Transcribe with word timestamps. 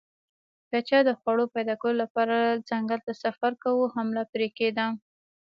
که 0.69 0.77
چا 0.87 0.99
د 1.05 1.09
خوړو 1.19 1.45
پیدا 1.55 1.75
کولو 1.81 1.99
لپاره 2.03 2.35
ځنګل 2.69 2.99
ته 3.07 3.13
سفر 3.23 3.51
کاوه 3.63 3.85
حمله 3.95 4.23
پرې 4.31 4.47
کېده 4.57 4.85